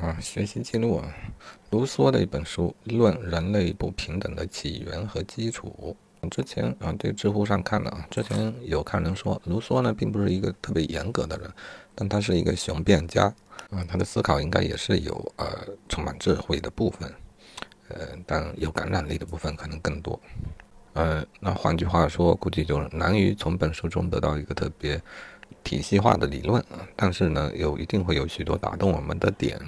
[0.00, 1.14] 啊，学习记录啊，
[1.70, 5.96] 卢梭的一本书《论人类不平等的起源和基础》。
[6.30, 11.50] 之前啊，对知乎上看了啊，之前有看人说，卢梭呢并不是一个特别严格的人，
[11.94, 13.24] 但他是一个雄辩家
[13.70, 15.46] 啊，他的思考应该也是有呃
[15.88, 17.12] 充满智慧的部分，
[17.88, 20.18] 呃，但有感染力的部分可能更多。
[20.94, 25.00] 呃，那换句话说，估计就是难于从本书中得到一个特别。
[25.62, 26.64] 体系化的理论，
[26.96, 29.58] 但是呢，有一定会有许多打动我们的点，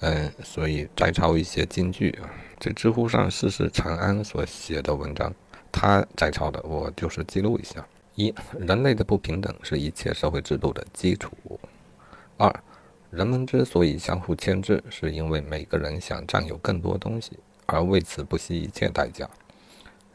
[0.00, 2.18] 嗯，所以摘抄一些金句。
[2.58, 5.32] 这知乎上世事长安所写的文章，
[5.72, 7.86] 他摘抄的，我就是记录一下。
[8.14, 11.30] 一，人类的不平等是一切社会制度的基础。
[12.36, 12.54] 二，
[13.10, 19.28] 人们之所以相互牵制，是因为每个人想占有更多东西，而为此不惜一切代价。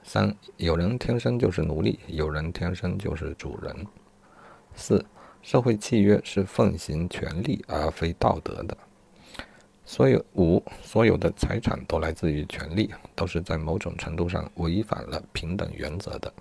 [0.04, 3.88] 三，有人天生就是奴隶，有人天生就是主人。
[4.76, 5.06] 四，
[5.42, 8.78] 社会契约是奉行权利而非道德的。
[9.86, 16.34] 所有五，所有的财产都来自于权利，都是在某种程度上违反了平等原则的。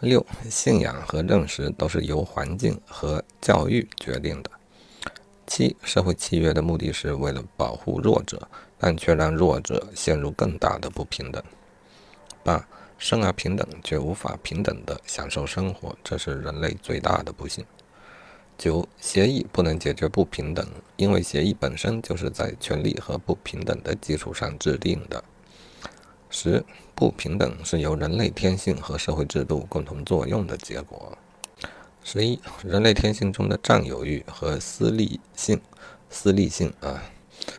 [0.00, 4.50] 六，信仰和认识都是由环境和教育决定的。
[5.46, 8.46] 七，社会契约的目的是为了保护弱者，
[8.78, 11.42] 但却让弱者陷入更大的不平等。
[12.44, 12.68] 八。
[12.98, 17.64] 生而平等，却无法平等地享受生活，这是人类最大的不幸。
[18.58, 20.66] 九，协议不能解决不平等，
[20.96, 25.22] 因为协议本身就是在权利和不平等的基础上制定的。
[26.30, 31.16] 十，不平等是由人类天性和社会制度共同作用的结果。
[32.02, 35.60] 十一，人类天性中的占有欲和私利性，
[36.08, 37.02] 私利性啊，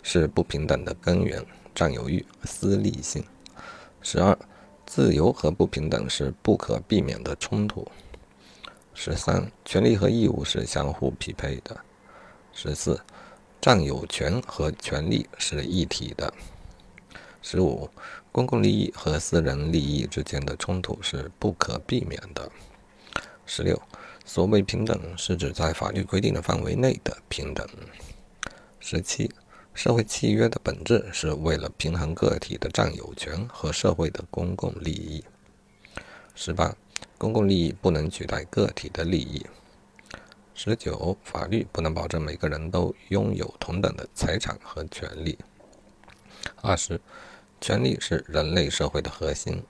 [0.01, 1.45] 是不平等的根源。
[1.75, 3.23] 占有欲、私利性。
[4.01, 4.35] 十二。
[4.87, 7.85] 自由和不平等是不可避免的冲突。
[8.93, 11.77] 十三，权利和义务是相互匹配的。
[12.53, 12.99] 十四，
[13.61, 16.33] 占有权和权利是一体的。
[17.41, 17.89] 十五，
[18.31, 22.49] 公共利益和私人利益之间的冲突是不可避免的。
[23.45, 23.79] 十六，
[24.25, 27.67] 所谓平等是指在法律规定的范围内的平等。
[28.79, 29.29] 十七。
[29.77, 35.23] 社会契约的本质是为了平衡个体的占有权和社会的公共利益。
[36.33, 36.75] 十八，
[37.15, 39.45] 公共利益不能取代个体的利益。
[40.55, 45.37] 十九，法律不能保证每个人都拥有同等的财产和权利。
[46.63, 46.99] 二十，
[47.61, 49.63] 权利是人类社会的核心。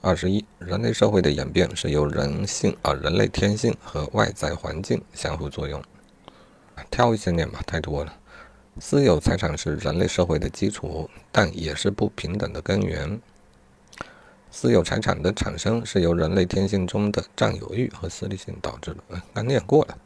[0.00, 5.80] 二十一，人类社会的演变是由人性啊，人类天性和外在环境相互作用。
[6.90, 8.18] 挑一些念吧，太多了。
[8.80, 13.20] 私有财产是人类社会的基础，但也是不平等的根源。
[14.50, 19.22] 私有财产的产生是由人类天性中的占有欲和私利性导致的。
[19.34, 19.98] 刚念过了。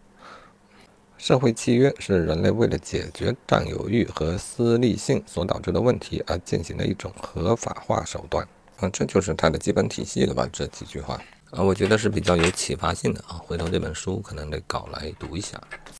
[1.16, 8.47] 社会契约是人类为了解决占有欲和私利性所导致的问题而进行的一种合法化手段。
[8.78, 10.47] 啊，这就是它的基本体系了吧？
[10.53, 11.15] 这几句话
[11.53, 13.41] 啊，我觉得是比较有启发性的啊。
[13.47, 15.59] 回头这本书可能得搞来读一下。